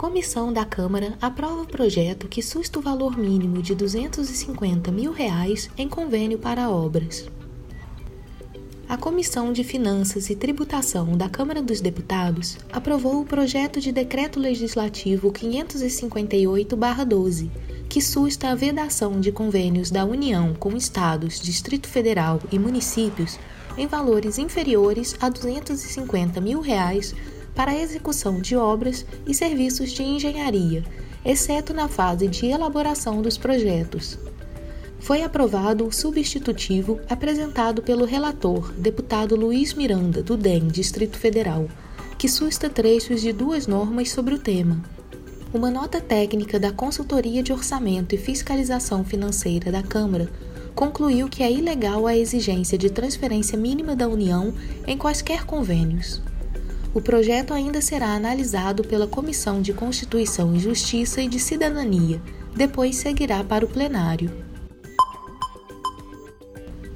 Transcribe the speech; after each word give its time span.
Comissão 0.00 0.50
da 0.50 0.64
Câmara 0.64 1.12
aprova 1.20 1.66
projeto 1.66 2.26
que 2.26 2.40
susta 2.40 2.78
o 2.78 2.82
valor 2.82 3.18
mínimo 3.18 3.60
de 3.60 3.74
250 3.74 4.90
mil 4.90 5.12
reais 5.12 5.68
em 5.76 5.86
convênio 5.86 6.38
para 6.38 6.70
obras. 6.70 7.28
A 8.88 8.96
Comissão 8.96 9.52
de 9.52 9.62
Finanças 9.62 10.30
e 10.30 10.34
Tributação 10.34 11.18
da 11.18 11.28
Câmara 11.28 11.60
dos 11.60 11.82
Deputados 11.82 12.56
aprovou 12.72 13.20
o 13.20 13.26
projeto 13.26 13.78
de 13.78 13.92
Decreto 13.92 14.40
Legislativo 14.40 15.30
558-12, 15.32 17.50
que 17.86 18.00
susta 18.00 18.48
a 18.48 18.54
vedação 18.54 19.20
de 19.20 19.30
convênios 19.30 19.90
da 19.90 20.06
União 20.06 20.54
com 20.54 20.74
estados, 20.78 21.38
Distrito 21.38 21.86
Federal 21.86 22.40
e 22.50 22.58
municípios 22.58 23.38
em 23.76 23.86
valores 23.86 24.38
inferiores 24.38 25.14
a 25.20 25.28
250 25.28 26.40
mil 26.40 26.62
reais 26.62 27.14
para 27.54 27.72
a 27.72 27.78
execução 27.78 28.40
de 28.40 28.56
obras 28.56 29.04
e 29.26 29.34
serviços 29.34 29.92
de 29.92 30.02
engenharia, 30.02 30.84
exceto 31.24 31.74
na 31.74 31.88
fase 31.88 32.28
de 32.28 32.46
elaboração 32.46 33.20
dos 33.20 33.36
projetos. 33.36 34.18
Foi 35.00 35.22
aprovado 35.22 35.86
o 35.86 35.92
substitutivo 35.92 37.00
apresentado 37.08 37.82
pelo 37.82 38.04
relator, 38.04 38.70
deputado 38.72 39.34
Luiz 39.34 39.72
Miranda, 39.72 40.22
do 40.22 40.36
DEM, 40.36 40.68
Distrito 40.68 41.16
Federal, 41.16 41.68
que 42.18 42.28
susta 42.28 42.68
trechos 42.68 43.22
de 43.22 43.32
duas 43.32 43.66
normas 43.66 44.10
sobre 44.10 44.34
o 44.34 44.38
tema. 44.38 44.82
Uma 45.52 45.70
nota 45.70 46.00
técnica 46.00 46.60
da 46.60 46.70
Consultoria 46.70 47.42
de 47.42 47.52
Orçamento 47.52 48.14
e 48.14 48.18
Fiscalização 48.18 49.02
Financeira 49.02 49.72
da 49.72 49.82
Câmara 49.82 50.30
concluiu 50.74 51.28
que 51.28 51.42
é 51.42 51.50
ilegal 51.50 52.06
a 52.06 52.16
exigência 52.16 52.78
de 52.78 52.90
transferência 52.90 53.58
mínima 53.58 53.96
da 53.96 54.06
União 54.06 54.52
em 54.86 54.96
quaisquer 54.96 55.44
convênios. 55.44 56.22
O 56.92 57.00
projeto 57.00 57.54
ainda 57.54 57.80
será 57.80 58.14
analisado 58.14 58.82
pela 58.82 59.06
Comissão 59.06 59.62
de 59.62 59.72
Constituição 59.72 60.56
e 60.56 60.58
Justiça 60.58 61.22
e 61.22 61.28
de 61.28 61.38
Cidadania, 61.38 62.20
depois 62.56 62.96
seguirá 62.96 63.44
para 63.44 63.64
o 63.64 63.68
plenário. 63.68 64.28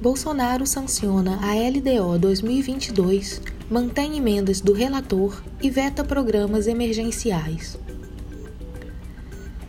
Bolsonaro 0.01 0.67
sanciona 0.67 1.39
a 1.41 1.53
LDO 1.53 2.19
2022, 2.19 3.41
mantém 3.71 4.17
emendas 4.17 4.59
do 4.59 4.73
relator 4.73 5.41
e 5.61 5.69
veta 5.69 6.03
programas 6.03 6.67
emergenciais. 6.67 7.79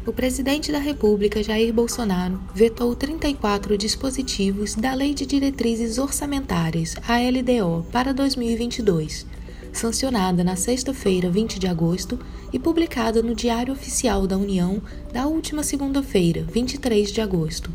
O 0.05 0.13
presidente 0.13 0.73
da 0.73 0.79
República, 0.79 1.43
Jair 1.43 1.73
Bolsonaro, 1.73 2.41
vetou 2.53 2.97
34 2.97 3.79
dispositivos 3.79 4.75
da 4.75 4.93
Lei 4.93 5.15
de 5.15 5.25
Diretrizes 5.25 5.99
Orçamentárias, 5.99 6.97
a 7.07 7.19
LDO, 7.19 7.87
para 7.93 8.13
2022 8.13 9.36
sancionada 9.77 10.43
na 10.43 10.57
sexta-feira, 10.57 11.31
20 11.31 11.59
de 11.59 11.67
agosto, 11.67 12.19
e 12.53 12.59
publicada 12.59 13.23
no 13.23 13.35
Diário 13.35 13.73
Oficial 13.73 14.27
da 14.27 14.37
União 14.37 14.83
da 15.13 15.27
última 15.27 15.63
segunda-feira, 15.63 16.43
23 16.43 17.13
de 17.13 17.21
agosto. 17.21 17.71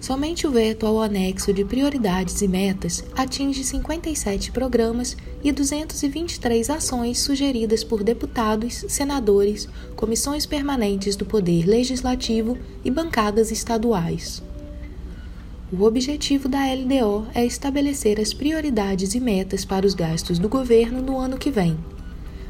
Somente 0.00 0.46
o 0.46 0.50
veto 0.50 0.86
ao 0.86 1.00
anexo 1.00 1.50
de 1.50 1.64
prioridades 1.64 2.42
e 2.42 2.46
metas 2.46 3.02
atinge 3.16 3.64
57 3.64 4.52
programas 4.52 5.16
e 5.42 5.50
223 5.50 6.68
ações 6.68 7.20
sugeridas 7.20 7.82
por 7.82 8.04
deputados, 8.04 8.84
senadores, 8.86 9.66
comissões 9.96 10.44
permanentes 10.44 11.16
do 11.16 11.24
Poder 11.24 11.66
Legislativo 11.66 12.58
e 12.84 12.90
bancadas 12.90 13.50
estaduais. 13.50 14.42
O 15.76 15.86
objetivo 15.86 16.48
da 16.48 16.60
LDO 16.72 17.26
é 17.34 17.44
estabelecer 17.44 18.20
as 18.20 18.32
prioridades 18.32 19.12
e 19.16 19.18
metas 19.18 19.64
para 19.64 19.84
os 19.84 19.92
gastos 19.92 20.38
do 20.38 20.48
governo 20.48 21.02
no 21.02 21.18
ano 21.18 21.36
que 21.36 21.50
vem. 21.50 21.76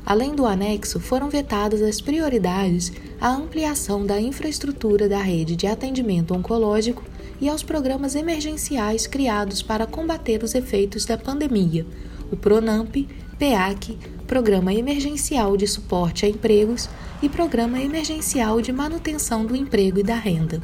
Além 0.04 0.34
do 0.34 0.44
anexo, 0.44 1.00
foram 1.00 1.30
vetadas 1.30 1.80
as 1.80 2.02
prioridades 2.02 2.92
à 3.18 3.30
ampliação 3.30 4.04
da 4.04 4.20
infraestrutura 4.20 5.08
da 5.08 5.22
rede 5.22 5.56
de 5.56 5.66
atendimento 5.66 6.34
oncológico 6.34 7.02
e 7.40 7.48
aos 7.48 7.62
programas 7.62 8.14
emergenciais 8.14 9.06
criados 9.06 9.62
para 9.62 9.86
combater 9.86 10.42
os 10.42 10.54
efeitos 10.54 11.06
da 11.06 11.16
pandemia, 11.16 11.86
o 12.30 12.36
PRONAMP, 12.36 13.08
PEAC, 13.38 13.96
Programa 14.26 14.74
Emergencial 14.74 15.56
de 15.56 15.66
Suporte 15.66 16.26
a 16.26 16.28
Empregos 16.28 16.90
e 17.22 17.28
Programa 17.30 17.80
Emergencial 17.80 18.60
de 18.60 18.70
Manutenção 18.70 19.46
do 19.46 19.56
Emprego 19.56 20.00
e 20.00 20.02
da 20.02 20.14
Renda. 20.14 20.60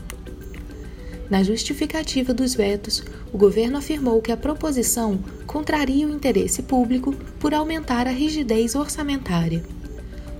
Na 1.30 1.44
justificativa 1.44 2.34
dos 2.34 2.54
vetos, 2.54 3.04
o 3.32 3.38
governo 3.38 3.78
afirmou 3.78 4.20
que 4.20 4.32
a 4.32 4.36
proposição 4.36 5.20
contraria 5.46 6.08
o 6.08 6.10
interesse 6.10 6.60
público 6.60 7.14
por 7.38 7.54
aumentar 7.54 8.08
a 8.08 8.10
rigidez 8.10 8.74
orçamentária. 8.74 9.62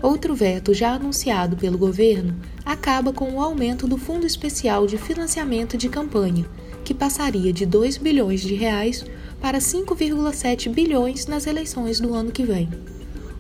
Outro 0.03 0.35
veto 0.35 0.75
já 0.75 0.95
anunciado 0.95 1.57
pelo 1.57 1.79
governo 1.79 2.35
acaba 2.65 3.13
com 3.13 3.33
o 3.33 3.41
aumento 3.41 3.87
do 3.87 3.97
Fundo 3.97 4.27
Especial 4.27 4.85
de 4.85 4.99
Financiamento 4.99 5.77
de 5.77 5.89
Campanha, 5.89 6.45
que 6.85 6.93
passaria 6.93 7.53
de 7.53 7.65
2 7.65 7.97
bilhões 7.99 8.41
de 8.41 8.55
reais 8.55 9.05
para 9.41 9.59
5,7 9.59 10.73
bilhões 10.73 11.27
nas 11.27 11.47
eleições 11.47 12.01
do 12.01 12.15
ano 12.15 12.33
que 12.33 12.43
vem. 12.43 12.69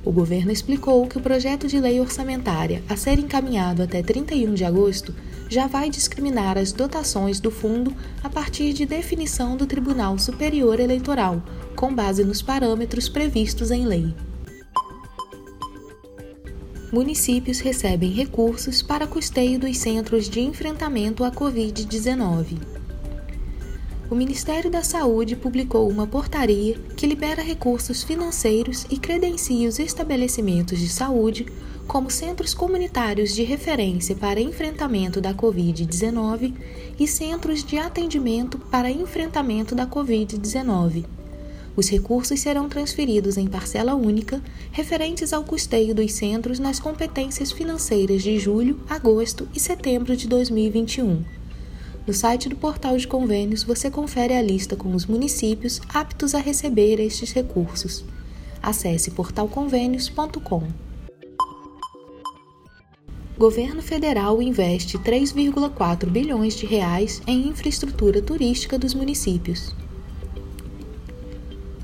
O 0.04 0.12
governo 0.12 0.52
explicou 0.52 1.06
que 1.08 1.18
o 1.18 1.20
projeto 1.20 1.66
de 1.66 1.80
lei 1.80 1.98
orçamentária 1.98 2.82
a 2.88 2.96
ser 2.96 3.18
encaminhado 3.18 3.82
até 3.82 4.02
31 4.02 4.54
de 4.54 4.64
agosto 4.64 5.12
já 5.50 5.66
vai 5.66 5.90
discriminar 5.90 6.56
as 6.56 6.70
dotações 6.70 7.40
do 7.40 7.50
fundo 7.50 7.92
a 8.22 8.30
partir 8.30 8.72
de 8.72 8.86
definição 8.86 9.56
do 9.56 9.66
Tribunal 9.66 10.16
Superior 10.16 10.78
Eleitoral, 10.78 11.42
com 11.74 11.92
base 11.92 12.22
nos 12.22 12.40
parâmetros 12.40 13.08
previstos 13.08 13.72
em 13.72 13.84
lei. 13.84 14.14
Municípios 16.92 17.58
recebem 17.58 18.10
recursos 18.10 18.80
para 18.80 19.06
custeio 19.08 19.58
dos 19.58 19.76
centros 19.76 20.28
de 20.28 20.40
enfrentamento 20.40 21.24
à 21.24 21.32
Covid-19. 21.32 22.58
O 24.08 24.14
Ministério 24.14 24.70
da 24.70 24.82
Saúde 24.82 25.36
publicou 25.36 25.88
uma 25.88 26.06
portaria 26.06 26.76
que 26.96 27.06
libera 27.06 27.42
recursos 27.42 28.02
financeiros 28.02 28.84
e 28.90 28.98
credencia 28.98 29.68
os 29.68 29.78
estabelecimentos 29.78 30.78
de 30.78 30.88
saúde 30.88 31.46
como 31.90 32.08
centros 32.08 32.54
comunitários 32.54 33.34
de 33.34 33.42
referência 33.42 34.14
para 34.14 34.40
enfrentamento 34.40 35.20
da 35.20 35.34
Covid-19 35.34 36.54
e 36.96 37.04
centros 37.04 37.64
de 37.64 37.78
atendimento 37.78 38.60
para 38.60 38.88
enfrentamento 38.88 39.74
da 39.74 39.88
Covid-19. 39.88 41.04
Os 41.74 41.88
recursos 41.88 42.38
serão 42.38 42.68
transferidos 42.68 43.36
em 43.36 43.48
parcela 43.48 43.96
única, 43.96 44.40
referentes 44.70 45.32
ao 45.32 45.42
custeio 45.42 45.92
dos 45.92 46.12
centros 46.12 46.60
nas 46.60 46.78
competências 46.78 47.50
financeiras 47.50 48.22
de 48.22 48.38
julho, 48.38 48.78
agosto 48.88 49.48
e 49.52 49.58
setembro 49.58 50.16
de 50.16 50.28
2021. 50.28 51.24
No 52.06 52.14
site 52.14 52.48
do 52.48 52.54
Portal 52.54 52.96
de 52.96 53.08
Convênios 53.08 53.64
você 53.64 53.90
confere 53.90 54.34
a 54.34 54.40
lista 54.40 54.76
com 54.76 54.94
os 54.94 55.06
municípios 55.06 55.80
aptos 55.92 56.36
a 56.36 56.38
receber 56.38 57.00
estes 57.00 57.32
recursos. 57.32 58.04
Acesse 58.62 59.10
portalconvênios.com 59.10 60.89
governo 63.40 63.80
federal 63.80 64.42
investe 64.42 64.98
3,4 64.98 66.10
bilhões 66.10 66.54
de 66.54 66.66
reais 66.66 67.22
em 67.26 67.48
infraestrutura 67.48 68.20
turística 68.20 68.78
dos 68.78 68.92
municípios. 68.92 69.74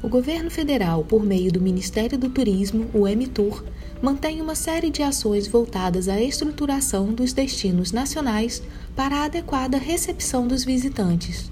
O 0.03 0.08
governo 0.11 0.50
federal, 0.50 1.03
por 1.03 1.25
meio 1.25 1.50
do 1.50 1.58
Ministério 1.58 2.19
do 2.19 2.29
Turismo, 2.29 2.91
o 2.93 3.08
MTUR, 3.08 3.64
mantém 4.03 4.43
uma 4.43 4.55
série 4.55 4.91
de 4.91 5.03
ações 5.03 5.49
voltadas 5.49 6.11
à 6.11 6.20
estruturação 6.20 7.14
dos 7.14 7.32
destinos 7.32 7.91
nacionais 7.91 8.62
para 8.94 9.17
a 9.17 9.25
adequada 9.25 9.79
recepção 9.79 10.47
dos 10.47 10.62
visitantes. 10.62 11.50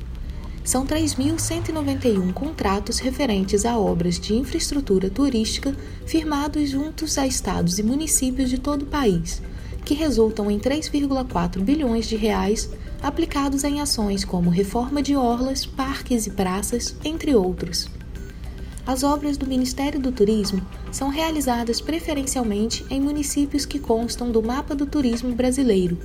São 0.62 0.86
3.191 0.86 2.30
contratos 2.34 2.98
referentes 2.98 3.64
a 3.64 3.78
obras 3.78 4.20
de 4.20 4.34
infraestrutura 4.34 5.08
turística 5.08 5.74
firmados 6.04 6.68
juntos 6.68 7.16
a 7.16 7.26
estados 7.26 7.78
e 7.78 7.82
municípios 7.82 8.50
de 8.50 8.58
todo 8.58 8.82
o 8.82 8.86
país 8.86 9.40
que 9.84 9.94
resultam 9.94 10.50
em 10.50 10.58
3,4 10.58 11.60
bilhões 11.60 12.08
de 12.08 12.16
reais 12.16 12.70
aplicados 13.02 13.64
em 13.64 13.80
ações 13.80 14.24
como 14.24 14.48
reforma 14.48 15.02
de 15.02 15.14
orlas, 15.14 15.66
parques 15.66 16.26
e 16.26 16.30
praças, 16.30 16.96
entre 17.04 17.34
outros. 17.34 17.90
As 18.86 19.02
obras 19.02 19.36
do 19.36 19.46
Ministério 19.46 20.00
do 20.00 20.12
Turismo 20.12 20.60
são 20.90 21.08
realizadas 21.08 21.80
preferencialmente 21.80 22.84
em 22.90 23.00
municípios 23.00 23.64
que 23.64 23.78
constam 23.78 24.30
do 24.30 24.42
Mapa 24.42 24.74
do 24.74 24.86
Turismo 24.86 25.34
Brasileiro, 25.34 25.98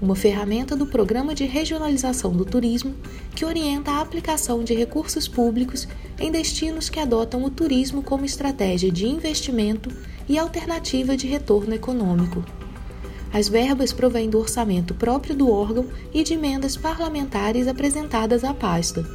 uma 0.00 0.16
ferramenta 0.16 0.74
do 0.74 0.86
Programa 0.86 1.34
de 1.34 1.44
Regionalização 1.44 2.32
do 2.32 2.44
Turismo 2.44 2.94
que 3.34 3.44
orienta 3.44 3.92
a 3.92 4.00
aplicação 4.00 4.64
de 4.64 4.74
recursos 4.74 5.28
públicos 5.28 5.86
em 6.18 6.30
destinos 6.30 6.88
que 6.88 6.98
adotam 6.98 7.44
o 7.44 7.50
turismo 7.50 8.02
como 8.02 8.24
estratégia 8.24 8.90
de 8.90 9.06
investimento 9.06 9.90
e 10.28 10.38
alternativa 10.38 11.16
de 11.16 11.26
retorno 11.26 11.74
econômico. 11.74 12.44
As 13.32 13.48
verbas 13.48 13.92
provêm 13.92 14.28
do 14.28 14.38
orçamento 14.38 14.92
próprio 14.92 15.36
do 15.36 15.50
órgão 15.50 15.86
e 16.12 16.24
de 16.24 16.34
emendas 16.34 16.76
parlamentares 16.76 17.68
apresentadas 17.68 18.42
à 18.42 18.52
pasta. 18.52 19.08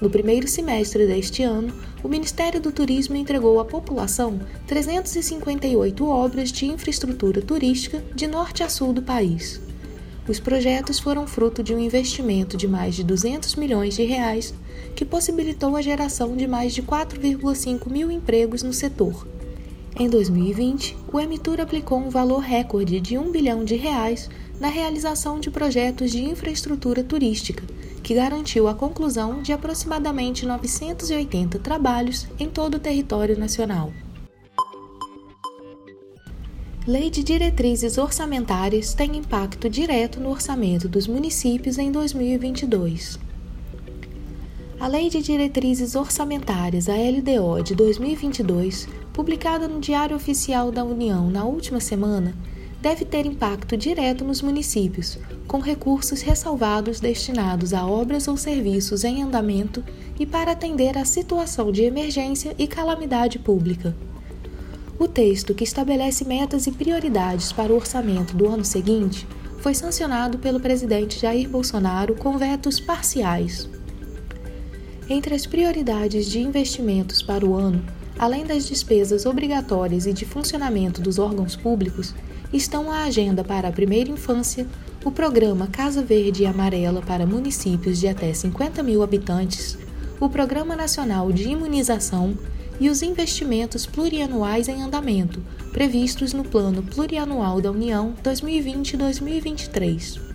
No 0.00 0.08
primeiro 0.08 0.46
semestre 0.46 1.06
deste 1.06 1.42
ano, 1.42 1.72
o 2.02 2.08
Ministério 2.08 2.60
do 2.60 2.70
Turismo 2.70 3.16
entregou 3.16 3.58
à 3.58 3.64
população 3.64 4.38
358 4.66 6.06
obras 6.06 6.52
de 6.52 6.66
infraestrutura 6.66 7.42
turística 7.42 8.04
de 8.14 8.26
norte 8.26 8.62
a 8.62 8.68
sul 8.68 8.92
do 8.92 9.02
país. 9.02 9.60
Os 10.28 10.38
projetos 10.38 10.98
foram 10.98 11.26
fruto 11.26 11.62
de 11.62 11.74
um 11.74 11.78
investimento 11.78 12.56
de 12.56 12.68
mais 12.68 12.94
de 12.94 13.04
200 13.04 13.54
milhões 13.56 13.94
de 13.94 14.04
reais, 14.04 14.52
que 14.94 15.04
possibilitou 15.04 15.76
a 15.76 15.82
geração 15.82 16.36
de 16.36 16.46
mais 16.46 16.74
de 16.74 16.82
4,5 16.82 17.90
mil 17.90 18.10
empregos 18.10 18.62
no 18.62 18.72
setor. 18.72 19.26
Em 19.98 20.10
2020, 20.10 20.94
o 21.10 21.18
Emitur 21.18 21.58
aplicou 21.58 21.98
um 21.98 22.10
valor 22.10 22.40
recorde 22.40 23.00
de 23.00 23.16
1 23.16 23.32
bilhão 23.32 23.64
de 23.64 23.76
reais 23.76 24.28
na 24.60 24.68
realização 24.68 25.40
de 25.40 25.50
projetos 25.50 26.10
de 26.10 26.22
infraestrutura 26.22 27.02
turística, 27.02 27.64
que 28.02 28.12
garantiu 28.12 28.68
a 28.68 28.74
conclusão 28.74 29.40
de 29.40 29.54
aproximadamente 29.54 30.44
980 30.44 31.58
trabalhos 31.60 32.26
em 32.38 32.46
todo 32.46 32.74
o 32.74 32.78
território 32.78 33.38
nacional. 33.38 33.90
Lei 36.86 37.08
de 37.08 37.24
Diretrizes 37.24 37.96
Orçamentárias 37.96 38.92
tem 38.92 39.16
impacto 39.16 39.68
direto 39.70 40.20
no 40.20 40.28
orçamento 40.28 40.88
dos 40.90 41.06
municípios 41.06 41.78
em 41.78 41.90
2022. 41.90 43.18
A 44.86 44.88
Lei 44.88 45.10
de 45.10 45.20
Diretrizes 45.20 45.96
Orçamentárias, 45.96 46.88
a 46.88 46.94
LDO, 46.94 47.60
de 47.60 47.74
2022, 47.74 48.86
publicada 49.12 49.66
no 49.66 49.80
Diário 49.80 50.14
Oficial 50.14 50.70
da 50.70 50.84
União 50.84 51.28
na 51.28 51.44
última 51.44 51.80
semana, 51.80 52.32
deve 52.80 53.04
ter 53.04 53.26
impacto 53.26 53.76
direto 53.76 54.24
nos 54.24 54.40
municípios, 54.40 55.18
com 55.48 55.58
recursos 55.58 56.22
ressalvados 56.22 57.00
destinados 57.00 57.74
a 57.74 57.84
obras 57.84 58.28
ou 58.28 58.36
serviços 58.36 59.02
em 59.02 59.24
andamento 59.24 59.82
e 60.20 60.24
para 60.24 60.52
atender 60.52 60.96
à 60.96 61.04
situação 61.04 61.72
de 61.72 61.82
emergência 61.82 62.54
e 62.56 62.68
calamidade 62.68 63.40
pública. 63.40 63.92
O 65.00 65.08
texto, 65.08 65.52
que 65.52 65.64
estabelece 65.64 66.24
metas 66.24 66.68
e 66.68 66.70
prioridades 66.70 67.50
para 67.50 67.72
o 67.72 67.76
orçamento 67.76 68.36
do 68.36 68.48
ano 68.48 68.64
seguinte, 68.64 69.26
foi 69.58 69.74
sancionado 69.74 70.38
pelo 70.38 70.60
presidente 70.60 71.18
Jair 71.18 71.48
Bolsonaro 71.48 72.14
com 72.14 72.38
vetos 72.38 72.78
parciais. 72.78 73.68
Entre 75.08 75.36
as 75.36 75.46
prioridades 75.46 76.26
de 76.26 76.40
investimentos 76.40 77.22
para 77.22 77.46
o 77.46 77.54
ano, 77.54 77.80
além 78.18 78.44
das 78.44 78.66
despesas 78.66 79.24
obrigatórias 79.24 80.04
e 80.04 80.12
de 80.12 80.24
funcionamento 80.24 81.00
dos 81.00 81.16
órgãos 81.16 81.54
públicos, 81.54 82.12
estão 82.52 82.90
a 82.90 83.04
agenda 83.04 83.44
para 83.44 83.68
a 83.68 83.72
primeira 83.72 84.10
infância, 84.10 84.66
o 85.04 85.12
programa 85.12 85.68
Casa 85.68 86.02
Verde 86.02 86.42
e 86.42 86.46
Amarela 86.46 87.00
para 87.02 87.24
municípios 87.24 88.00
de 88.00 88.08
até 88.08 88.34
50 88.34 88.82
mil 88.82 89.00
habitantes, 89.00 89.78
o 90.18 90.28
Programa 90.28 90.74
Nacional 90.74 91.30
de 91.30 91.50
Imunização 91.50 92.36
e 92.80 92.90
os 92.90 93.00
investimentos 93.00 93.86
plurianuais 93.86 94.68
em 94.68 94.82
andamento, 94.82 95.40
previstos 95.72 96.32
no 96.32 96.42
Plano 96.42 96.82
Plurianual 96.82 97.60
da 97.60 97.70
União 97.70 98.12
2020-2023. 98.24 100.25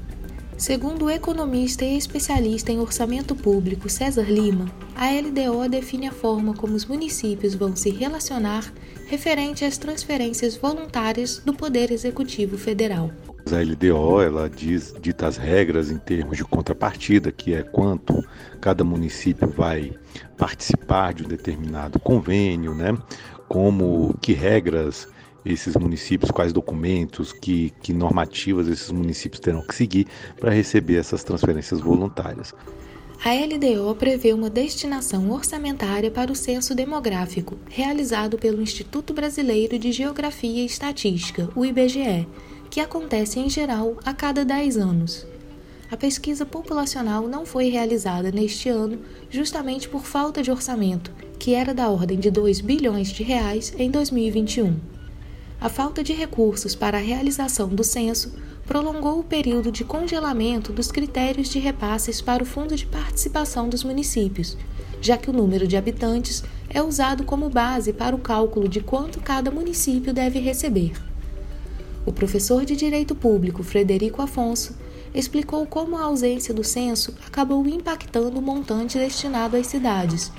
Segundo 0.61 1.05
o 1.05 1.09
economista 1.09 1.83
e 1.83 1.97
especialista 1.97 2.71
em 2.71 2.79
orçamento 2.79 3.35
público 3.35 3.89
César 3.89 4.29
Lima, 4.29 4.71
a 4.95 5.07
LDO 5.09 5.67
define 5.67 6.05
a 6.05 6.11
forma 6.11 6.53
como 6.53 6.75
os 6.75 6.85
municípios 6.85 7.55
vão 7.55 7.75
se 7.75 7.89
relacionar 7.89 8.71
referente 9.07 9.65
às 9.65 9.79
transferências 9.79 10.55
voluntárias 10.55 11.39
do 11.39 11.51
Poder 11.51 11.89
Executivo 11.89 12.59
Federal. 12.59 13.09
A 13.51 13.59
LDO 13.59 14.21
ela 14.21 14.47
diz, 14.47 14.93
dita 15.01 15.25
as 15.25 15.35
regras 15.35 15.89
em 15.89 15.97
termos 15.97 16.37
de 16.37 16.45
contrapartida, 16.45 17.31
que 17.31 17.55
é 17.55 17.63
quanto 17.63 18.23
cada 18.61 18.83
município 18.83 19.47
vai 19.47 19.91
participar 20.37 21.15
de 21.15 21.23
um 21.23 21.27
determinado 21.27 21.99
convênio, 21.99 22.75
né? 22.75 22.95
Como 23.47 24.15
que 24.21 24.33
regras 24.33 25.07
esses 25.45 25.75
municípios, 25.75 26.31
quais 26.31 26.53
documentos, 26.53 27.33
que, 27.33 27.73
que 27.81 27.93
normativas 27.93 28.67
esses 28.67 28.91
municípios 28.91 29.39
terão 29.39 29.61
que 29.61 29.75
seguir 29.75 30.07
para 30.39 30.51
receber 30.51 30.95
essas 30.95 31.23
transferências 31.23 31.79
voluntárias. 31.79 32.53
A 33.23 33.33
LDO 33.33 33.93
prevê 33.95 34.33
uma 34.33 34.49
destinação 34.49 35.29
orçamentária 35.29 36.09
para 36.09 36.31
o 36.31 36.35
censo 36.35 36.73
demográfico, 36.73 37.55
realizado 37.69 38.35
pelo 38.35 38.63
Instituto 38.63 39.13
Brasileiro 39.13 39.77
de 39.77 39.91
Geografia 39.91 40.63
e 40.63 40.65
Estatística, 40.65 41.47
o 41.55 41.63
IBGE, 41.63 42.27
que 42.69 42.79
acontece 42.79 43.39
em 43.39 43.47
geral 43.47 43.95
a 44.03 44.11
cada 44.11 44.43
10 44.43 44.77
anos. 44.77 45.27
A 45.91 45.97
pesquisa 45.97 46.45
populacional 46.47 47.27
não 47.27 47.45
foi 47.45 47.69
realizada 47.69 48.31
neste 48.31 48.69
ano 48.69 48.97
justamente 49.29 49.87
por 49.87 50.03
falta 50.03 50.41
de 50.41 50.49
orçamento, 50.49 51.11
que 51.37 51.53
era 51.53 51.75
da 51.75 51.89
ordem 51.89 52.17
de 52.17 52.31
2 52.31 52.61
bilhões 52.61 53.09
de 53.09 53.21
reais 53.21 53.71
em 53.77 53.91
2021. 53.91 55.00
A 55.61 55.69
falta 55.69 56.03
de 56.03 56.11
recursos 56.11 56.73
para 56.73 56.97
a 56.97 57.01
realização 57.01 57.69
do 57.69 57.83
censo 57.83 58.33
prolongou 58.65 59.19
o 59.19 59.23
período 59.23 59.71
de 59.71 59.83
congelamento 59.83 60.73
dos 60.73 60.91
critérios 60.91 61.49
de 61.49 61.59
repasses 61.59 62.19
para 62.19 62.41
o 62.41 62.45
Fundo 62.47 62.75
de 62.75 62.87
Participação 62.87 63.69
dos 63.69 63.83
Municípios, 63.83 64.57
já 64.99 65.17
que 65.17 65.29
o 65.29 65.33
número 65.33 65.67
de 65.67 65.77
habitantes 65.77 66.43
é 66.67 66.81
usado 66.81 67.23
como 67.23 67.47
base 67.47 67.93
para 67.93 68.15
o 68.15 68.19
cálculo 68.19 68.67
de 68.67 68.81
quanto 68.81 69.21
cada 69.21 69.51
município 69.51 70.11
deve 70.11 70.39
receber. 70.39 70.93
O 72.07 72.11
professor 72.11 72.65
de 72.65 72.75
Direito 72.75 73.13
Público 73.13 73.61
Frederico 73.61 74.19
Afonso 74.19 74.75
explicou 75.13 75.67
como 75.67 75.95
a 75.95 76.05
ausência 76.05 76.55
do 76.55 76.63
censo 76.63 77.13
acabou 77.27 77.67
impactando 77.67 78.39
o 78.39 78.41
montante 78.41 78.97
destinado 78.97 79.55
às 79.55 79.67
cidades, 79.67 80.31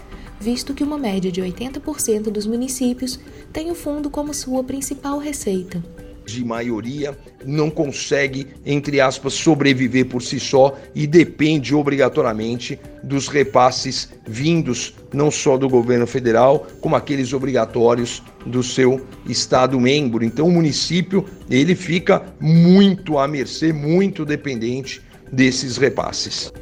visto 0.43 0.75
que 0.75 0.83
uma 0.83 0.99
média 0.99 1.31
de 1.31 1.41
80% 1.41 2.25
dos 2.25 2.47
municípios 2.47 3.19
tem 3.53 3.71
o 3.71 3.75
fundo 3.75 4.11
como 4.11 4.35
sua 4.35 4.65
principal 4.65 5.19
receita 5.19 5.83
de 6.25 6.45
maioria 6.45 7.17
não 7.45 7.71
consegue, 7.71 8.47
entre 8.65 9.01
aspas, 9.01 9.35
sobreviver 9.35 10.07
por 10.07 10.23
si 10.23 10.39
só 10.39 10.79
e 10.95 11.07
depende 11.07 11.75
obrigatoriamente 11.75 12.79
dos 13.03 13.29
repasses 13.29 14.11
vindos 14.27 14.95
não 15.13 15.31
só 15.31 15.57
do 15.57 15.69
governo 15.69 16.07
federal, 16.07 16.67
como 16.81 16.97
aqueles 16.97 17.33
obrigatórios 17.33 18.23
do 18.47 18.63
seu 18.63 19.05
estado 19.27 19.79
membro. 19.81 20.25
Então 20.25 20.47
o 20.47 20.53
município, 20.53 21.25
ele 21.51 21.75
fica 21.75 22.23
muito 22.41 23.19
à 23.19 23.27
mercê, 23.27 23.73
muito 23.73 24.25
dependente 24.25 25.03
desses 25.31 25.77
repasses. 25.77 26.53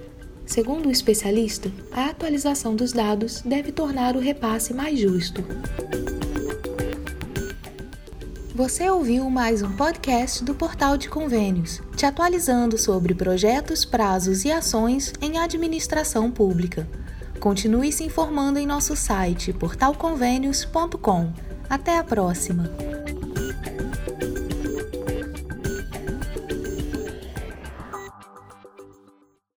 Segundo 0.51 0.87
o 0.87 0.91
especialista, 0.91 1.71
a 1.93 2.07
atualização 2.07 2.75
dos 2.75 2.93
dados 2.93 3.41
deve 3.41 3.71
tornar 3.71 4.17
o 4.17 4.19
repasse 4.19 4.75
mais 4.75 4.99
justo. 4.99 5.45
Você 8.53 8.91
ouviu 8.91 9.31
mais 9.31 9.63
um 9.63 9.71
podcast 9.77 10.43
do 10.43 10.53
Portal 10.53 10.97
de 10.97 11.09
Convênios, 11.09 11.81
te 11.95 12.05
atualizando 12.05 12.77
sobre 12.77 13.15
projetos, 13.15 13.85
prazos 13.85 14.45
e 14.45 14.51
ações 14.51 15.13
em 15.21 15.39
administração 15.39 16.33
pública. 16.33 16.85
Continue 17.39 17.93
se 17.93 18.03
informando 18.03 18.59
em 18.59 18.67
nosso 18.67 18.97
site 18.97 19.53
portalconvênios.com. 19.53 21.33
Até 21.69 21.97
a 21.97 22.03
próxima! 22.03 22.90